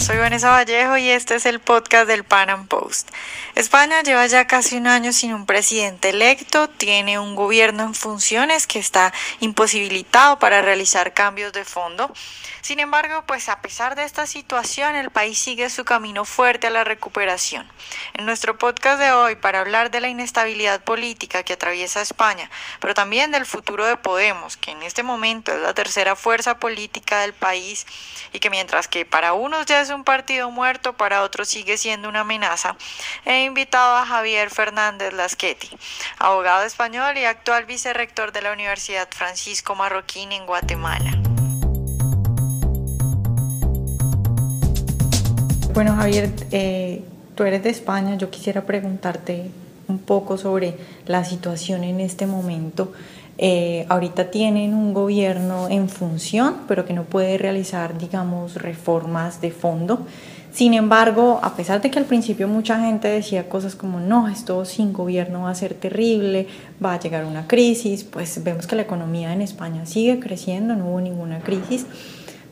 [0.00, 3.08] soy Vanessa Vallejo y este es el podcast del Pan Am Post.
[3.54, 8.66] España lleva ya casi un año sin un presidente electo, tiene un gobierno en funciones
[8.66, 12.12] que está imposibilitado para realizar cambios de fondo.
[12.60, 16.70] Sin embargo, pues a pesar de esta situación, el país sigue su camino fuerte a
[16.70, 17.64] la recuperación.
[18.14, 22.50] En nuestro podcast de hoy, para hablar de la inestabilidad política que atraviesa España,
[22.80, 27.20] pero también del futuro de Podemos, que en este momento es la tercera fuerza política
[27.20, 27.86] del país
[28.32, 32.08] y que mientras que para unos ya es un partido muerto, para otros sigue siendo
[32.08, 32.76] una amenaza,
[33.24, 35.70] he invitado a Javier Fernández Lasqueti,
[36.18, 41.12] abogado español y actual vicerrector de la Universidad Francisco Marroquín en Guatemala.
[45.76, 48.16] Bueno, Javier, eh, tú eres de España.
[48.16, 49.50] Yo quisiera preguntarte
[49.88, 50.74] un poco sobre
[51.04, 52.94] la situación en este momento.
[53.38, 59.50] Eh, ahorita tienen un gobierno en función, pero que no puede realizar, digamos, reformas de
[59.50, 60.06] fondo.
[60.52, 64.64] Sin embargo, a pesar de que al principio mucha gente decía cosas como, no, esto
[64.64, 66.46] sin gobierno va a ser terrible,
[66.82, 70.88] va a llegar una crisis, pues vemos que la economía en España sigue creciendo, no
[70.88, 71.84] hubo ninguna crisis.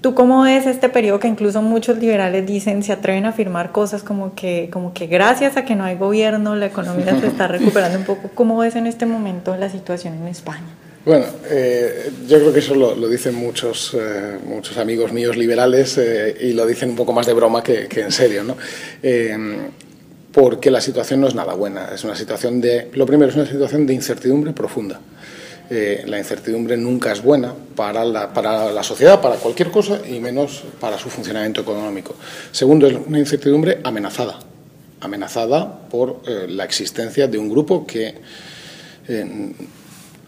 [0.00, 4.02] ¿Tú cómo ves este periodo que incluso muchos liberales dicen, se atreven a afirmar cosas
[4.02, 7.98] como que, como que gracias a que no hay gobierno, la economía se está recuperando
[7.98, 8.30] un poco?
[8.34, 10.64] ¿Cómo ves en este momento la situación en España?
[11.04, 16.36] Bueno, eh, yo creo que eso lo, dicen muchos, eh, muchos amigos míos liberales eh,
[16.40, 18.56] y lo dicen un poco más de broma que, que en serio, ¿no?
[20.32, 21.90] porque la situación no es nada buena.
[21.92, 25.00] Es una situación de, lo primero, es una situación de incertidumbre profunda.
[25.72, 30.18] Eh, la incertidumbre nunca es buena para la, para la sociedad, para cualquier cosa y
[30.18, 32.16] menos para su funcionamiento económico.
[32.50, 34.40] Segundo, es una incertidumbre amenazada,
[35.00, 38.16] amenazada por eh, la existencia de un grupo que
[39.06, 39.52] eh,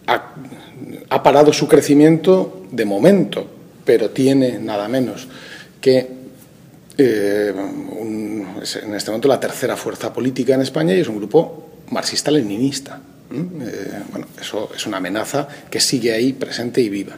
[0.07, 3.45] ha, parado su crecimiento de momento,
[3.85, 5.27] pero tiene nada menos
[5.81, 6.23] que
[6.99, 13.01] en este momento la tercera fuerza política en España y es un grupo marxista-leninista.
[13.33, 17.17] Eh, bueno, eso es una amenaza que sigue ahí presente y viva.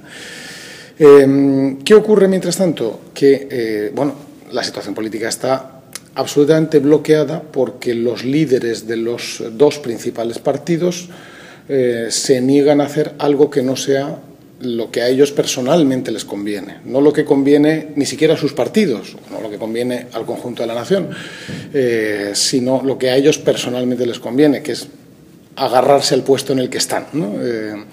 [0.98, 3.00] Eh, ¿Qué ocurre mientras tanto?
[3.12, 4.14] Que eh, bueno,
[4.52, 5.80] la situación política está
[6.14, 11.08] absolutamente bloqueada porque los líderes de los dos principales partidos
[11.66, 14.18] se niegan a hacer algo que no sea
[14.60, 18.52] lo que a ellos personalmente les conviene, no lo que conviene ni siquiera a sus
[18.52, 21.08] partidos, no lo que conviene al conjunto de la nación,
[22.34, 24.86] sino lo que a ellos personalmente les conviene, que es
[25.56, 27.06] agarrarse al puesto en el que están.
[27.12, 27.84] Eh,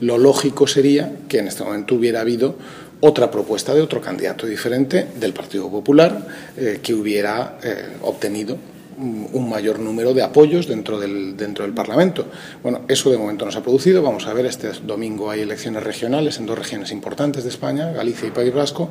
[0.00, 2.56] lo lógico sería que en este momento hubiera habido
[3.00, 6.26] otra propuesta de otro candidato diferente del Partido Popular
[6.56, 8.56] eh, que hubiera eh, obtenido
[8.96, 12.26] un mayor número de apoyos dentro del, dentro del Parlamento.
[12.62, 14.02] Bueno, eso de momento no se ha producido.
[14.02, 18.28] Vamos a ver, este domingo hay elecciones regionales en dos regiones importantes de España, Galicia
[18.28, 18.90] y País Vasco,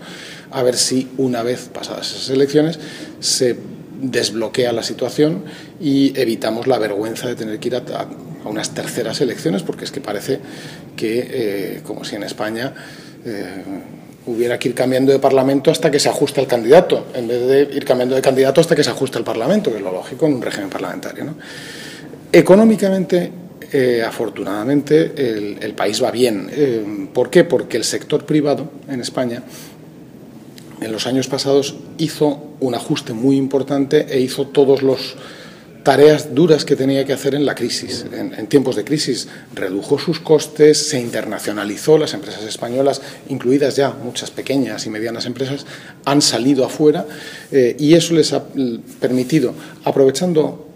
[0.51, 2.79] a ver si una vez pasadas esas elecciones
[3.19, 3.57] se
[4.03, 5.45] desbloquea la situación
[5.79, 7.81] y evitamos la vergüenza de tener que ir a,
[8.45, 10.39] unas terceras elecciones, porque es que parece
[10.97, 12.73] que, eh, como si en España
[13.25, 13.63] eh,
[14.25, 17.75] hubiera que ir cambiando de parlamento hasta que se ajuste el candidato, en vez de
[17.75, 20.33] ir cambiando de candidato hasta que se ajuste el parlamento, que es lo lógico en
[20.33, 21.35] un régimen parlamentario.
[22.31, 23.31] Económicamente,
[23.71, 27.09] eh, afortunadamente, el, el, país va bien.
[27.13, 27.45] ¿Por qué?
[27.45, 29.43] Porque el sector privado en España
[30.81, 35.15] en los años pasados hizo un ajuste muy importante e hizo todas las
[35.83, 38.05] tareas duras que tenía que hacer en la crisis.
[38.11, 44.31] En, tiempos de crisis redujo sus costes, se internacionalizó, las empresas españolas, incluidas ya muchas
[44.31, 45.65] pequeñas y medianas empresas,
[46.05, 47.05] han salido afuera
[47.51, 48.45] eh, y eso les ha
[48.99, 50.67] permitido, aprovechando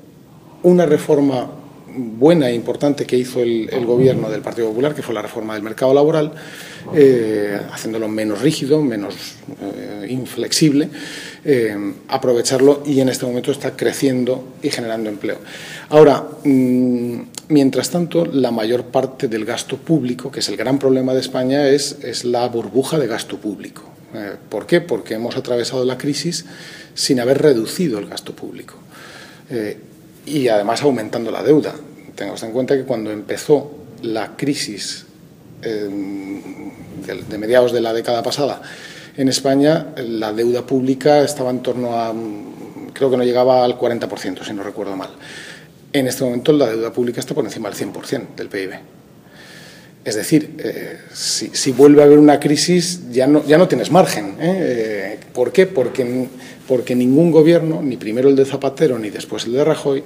[0.63, 1.51] una reforma
[1.97, 5.63] buena e importante que hizo el, gobierno del Partido Popular, que fue la reforma del
[5.63, 6.31] mercado laboral,
[6.93, 9.15] eh, haciéndolo menos rígido, menos
[9.61, 10.89] eh, inflexible,
[11.43, 11.75] eh,
[12.07, 15.39] aprovecharlo y en este momento está creciendo y generando empleo.
[15.89, 17.19] Ahora, mm,
[17.49, 21.67] mientras tanto, la mayor parte del gasto público, que es el gran problema de España,
[21.67, 23.83] es, es la burbuja de gasto público.
[24.49, 24.79] ¿Por qué?
[24.79, 26.45] Porque hemos atravesado la crisis
[26.93, 28.73] sin haber reducido el gasto público
[30.27, 31.73] y además aumentando la deuda.
[32.17, 33.71] Tengamos en cuenta que cuando empezó
[34.01, 35.05] la crisis
[35.61, 35.87] eh,
[37.29, 38.59] de, mediados de la década pasada
[39.15, 42.11] en España, la deuda pública estaba en torno a,
[42.93, 45.11] creo que no llegaba al 40%, si no recuerdo mal.
[45.93, 48.71] En este momento la deuda pública está por encima del 100% del PIB.
[50.03, 54.37] Es decir, eh, si, vuelve a haber una crisis ya no, ya no tienes margen.
[54.39, 55.19] ¿eh?
[55.33, 55.67] ¿Por qué?
[55.67, 56.27] Porque
[56.67, 60.03] porque ningún gobierno, ni primero el de Zapatero ni después el de Rajoy,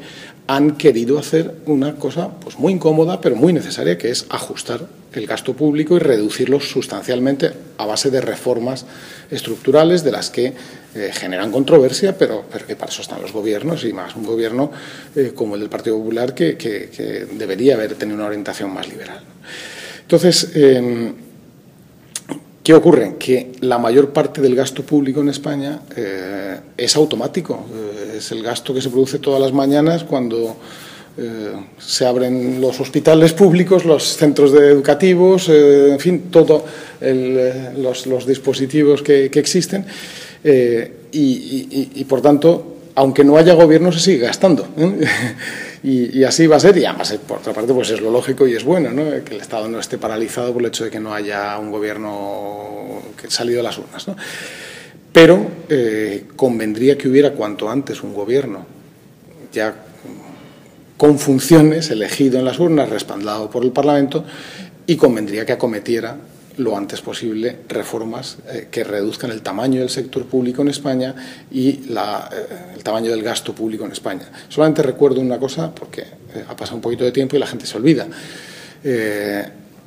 [0.56, 4.82] han querido hacer una cosa pues, muy incómoda pero muy necesaria, que es ajustar
[5.14, 8.86] el gasto público y reducirlo sustancialmente a base de reformas
[9.30, 10.54] estructurales de las que
[10.94, 14.72] eh, generan controversia, pero, pero, que para eso están los gobiernos y más un gobierno
[15.16, 16.58] eh, como el del Partido Popular que,
[17.32, 19.22] debería haber tenido una orientación más liberal.
[20.02, 21.14] Entonces, em,
[22.62, 23.16] ¿qué ocurre?
[23.18, 27.66] Que la mayor parte del gasto público en España eh, es automático,
[28.22, 30.56] es el gasto que se produce todas las mañanas cuando
[31.18, 36.64] eh, se abren los hospitales públicos, los centros educativos, eh, en fin, todos
[37.02, 39.86] eh, los, dispositivos que, existen.
[41.12, 44.68] Y, por tanto, aunque no haya gobierno, se sigue gastando.
[45.84, 48.54] Y, así va a ser, y además, por otra parte, pues es lo lógico y
[48.54, 48.92] es bueno,
[49.26, 53.02] que el Estado no esté paralizado por el hecho de que no haya un gobierno
[53.20, 54.06] que salido de las urnas.
[55.12, 55.50] Pero
[56.36, 58.66] convendría que hubiera cuanto antes un gobierno
[59.52, 59.76] ya
[60.98, 64.24] con funciones, elegido en las urnas, respaldado por el Parlamento,
[64.86, 66.16] y convendría que acometiera
[66.58, 71.16] lo antes posible reformas eh, que reduzcan el tamaño del sector público en España
[71.50, 71.82] y eh,
[72.76, 74.30] el tamaño del gasto público en España.
[74.50, 77.66] Solamente recuerdo una cosa, porque eh, ha pasado un poquito de tiempo y la gente
[77.66, 78.08] se olvida.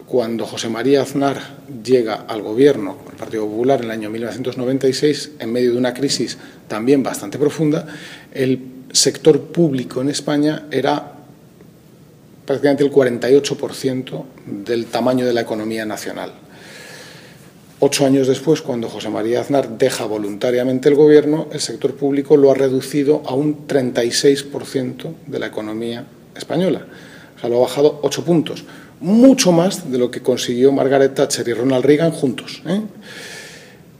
[0.06, 1.40] Cuando José María Aznar
[1.82, 6.36] llega al gobierno, el Partido Popular, en el año 1996, en medio de una crisis
[6.68, 7.86] también bastante profunda,
[8.32, 8.60] el
[8.92, 11.12] sector público en España era
[12.44, 16.32] prácticamente el 48% del tamaño de la economía nacional.
[17.80, 22.50] Ocho años después, cuando José María Aznar deja voluntariamente el gobierno, el sector público lo
[22.50, 26.06] ha reducido a un 36% de la economía
[26.36, 26.86] española.
[27.36, 28.64] O sea, lo ha bajado ocho puntos.
[29.00, 32.62] Mucho más de lo que consiguió Margaret Thatcher y Ronald Reagan juntos.
[32.66, 32.80] ¿eh?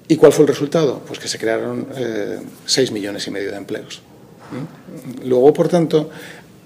[0.08, 1.02] ¿Y cuál fue el resultado?
[1.06, 4.02] Pues que se crearon eh, seis millones y medio de empleos.
[5.24, 6.10] Luego, por tanto,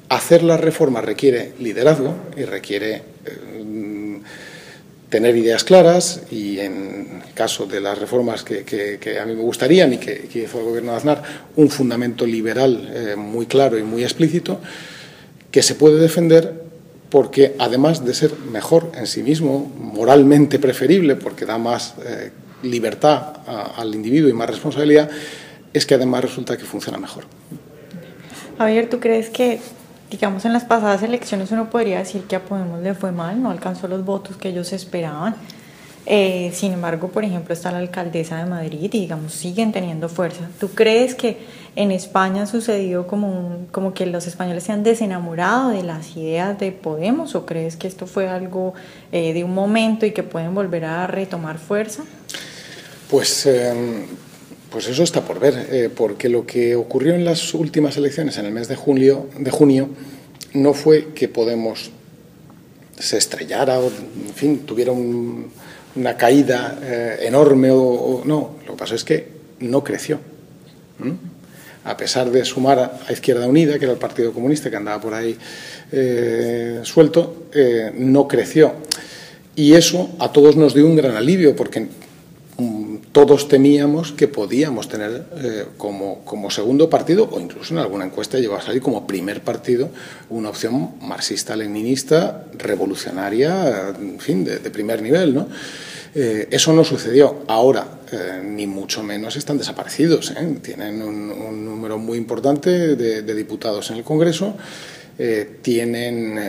[0.08, 4.20] hacer las reformas requiere liderazgo y requiere eh,
[5.08, 9.94] tener ideas claras y en el caso de las reformas que, a mí me gustarían
[9.94, 11.22] y que, hizo el gobierno de Aznar,
[11.56, 14.60] un fundamento liberal eh, muy claro y muy explícito
[15.50, 16.57] que se puede defender
[17.10, 22.32] porque además de ser mejor en sí mismo, moralmente preferible porque da más eh,
[22.62, 23.38] libertad
[23.76, 25.08] al individuo y más responsabilidad,
[25.72, 27.24] es que además resulta que funciona mejor.
[28.58, 29.60] Javier, ¿tú crees que,
[30.10, 33.50] digamos, en las pasadas elecciones uno podría decir que a Podemos le fue mal, no
[33.50, 35.36] alcanzó los votos que ellos esperaban?
[36.10, 40.48] Eh, sin embargo, por ejemplo, está la alcaldesa de Madrid y, digamos, siguen teniendo fuerza.
[40.58, 41.38] ¿Tú crees que
[41.76, 46.58] en España ha sucedido como, como que los españoles se han desenamorado de las ideas
[46.58, 48.74] de Podemos o crees que esto fue algo
[49.12, 52.04] eh, de un momento y que pueden volver a retomar fuerza?
[53.10, 54.06] Pues em,
[54.70, 58.46] pues eso está por ver, eh, porque lo que ocurrió en las últimas elecciones, en
[58.46, 59.88] el mes de junio, de junio
[60.52, 61.90] no fue que Podemos
[62.98, 68.56] se estrellara o, en fin, tuviera una caída eh, enorme o, no.
[68.66, 69.28] Lo que pasó es que
[69.60, 70.18] no creció.
[71.88, 75.14] A pesar de sumar a Izquierda Unida, que era el Partido Comunista que andaba por
[75.14, 75.36] ahí
[75.90, 77.48] eh, suelto,
[77.94, 78.74] no creció.
[79.56, 81.88] Y eso a todos nos dio un gran alivio, porque
[83.12, 88.38] todos temíamos que podíamos tener eh, como, como, segundo partido, o incluso en alguna encuesta
[88.38, 89.90] llegó a salir como primer partido,
[90.30, 95.48] una opción marxista-leninista, revolucionaria, en fin, de, primer nivel, ¿no?
[96.20, 97.44] Eh, eso no sucedió.
[97.46, 100.34] Ahora, eh, ni mucho menos están desaparecidos.
[100.60, 104.56] Tienen un, número muy importante de, diputados en el Congreso.
[105.62, 106.40] tienen,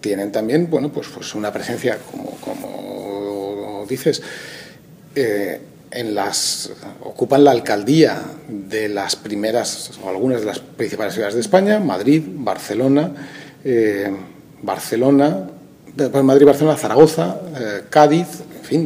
[0.00, 4.20] tienen también, bueno, pues, pues una presencia, como, como dices,
[5.14, 6.70] en las
[7.02, 12.22] ocupan la alcaldía de las primeras o algunas de las principales ciudades de España, Madrid,
[12.26, 13.12] Barcelona,
[13.64, 14.10] eh,
[14.62, 15.50] Barcelona,
[16.22, 18.28] Madrid, Barcelona, Zaragoza, eh, Cádiz,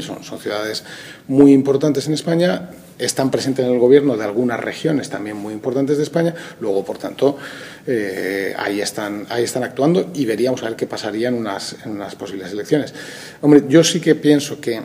[0.01, 0.85] son, ciudades
[1.29, 5.97] muy importantes en España, están presentes en el gobierno de algunas regiones también muy importantes
[5.97, 7.37] de España, luego, por tanto,
[7.87, 11.93] eh, ahí, están, ahí están actuando y veríamos a ver qué pasaría en unas, en
[11.93, 12.95] unas posibles elecciones.
[13.41, 14.81] Hombre, yo sí que pienso que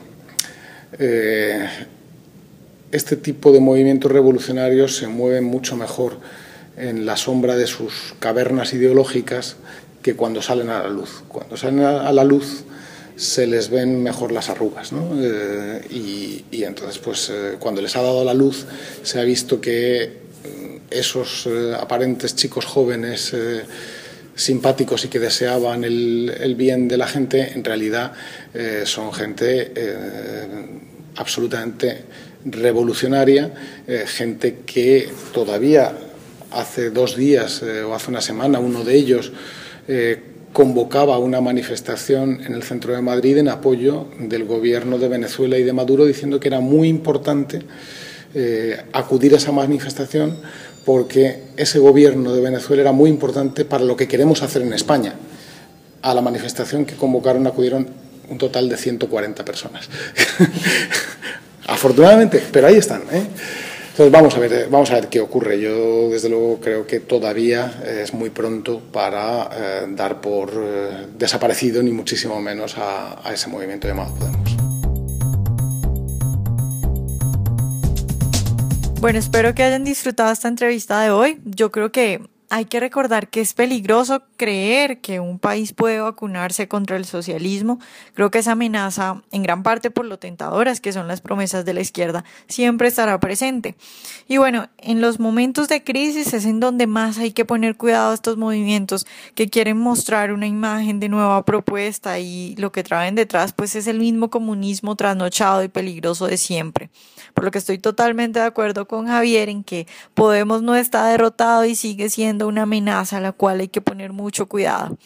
[2.92, 6.18] este tipo de movimientos revolucionarios se mueven mucho mejor
[6.78, 9.58] en la sombra de sus cavernas ideológicas
[10.02, 11.24] que cuando salen a la luz.
[11.28, 12.64] Cuando salen a la luz
[13.18, 14.94] se les ven mejor las arrugas.
[14.94, 15.10] ¿no?
[15.20, 18.66] Eh, y, entonces, pues eh, cuando les ha dado la luz,
[19.02, 20.12] se ha visto que
[20.44, 23.36] mm, esos eh, aparentes chicos jóvenes
[24.36, 28.12] simpáticos y que deseaban el, bien de la gente, en realidad
[28.86, 29.74] son gente
[31.16, 32.04] absolutamente
[32.46, 33.52] revolucionaria,
[34.06, 35.92] gente que todavía
[36.52, 39.32] hace dos días o hace una semana uno de ellos
[40.58, 45.62] convocaba una manifestación en el centro de Madrid en apoyo del gobierno de Venezuela y
[45.62, 47.62] de Maduro, diciendo que era muy importante
[48.34, 50.36] eh, acudir a esa manifestación
[50.84, 55.14] porque ese gobierno de Venezuela era muy importante para lo que queremos hacer en España.
[56.02, 57.88] A la manifestación que convocaron acudieron
[58.28, 59.88] un total de 140 personas.
[61.68, 63.04] Afortunadamente, pero ahí están.
[63.12, 63.28] ¿eh?
[63.98, 65.60] Entonces vamos a ver, eh, vamos a ver qué ocurre.
[65.60, 70.52] Yo desde luego creo que todavía es muy pronto para eh, dar por
[71.18, 74.56] desaparecido ni muchísimo menos a, a ese movimiento llamado Podemos.
[79.02, 81.42] Bueno, espero que hayan disfrutado esta entrevista de hoy.
[81.44, 86.68] Yo creo que hay que recordar que es peligroso creer que un país puede vacunarse
[86.68, 87.80] contra el socialismo.
[88.14, 91.74] Creo que esa amenaza, en gran parte por lo tentadoras que son las promesas de
[91.74, 93.76] la izquierda, siempre estará presente.
[94.28, 98.12] Y bueno, en los momentos de crisis es en donde más hay que poner cuidado
[98.12, 103.16] a estos movimientos que quieren mostrar una imagen de nueva propuesta y lo que traen
[103.16, 106.90] detrás pues es el mismo comunismo trasnochado y peligroso de siempre.
[107.38, 111.66] Por lo que estoy totalmente de acuerdo con Javier en que Podemos no está derrotado
[111.66, 114.98] y sigue siendo una amenaza a la cual hay que poner mucho cuidado.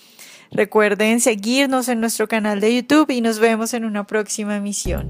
[0.50, 5.10] Recuerden seguirnos en nuestro canal de YouTube y nos vemos en una próxima emisión.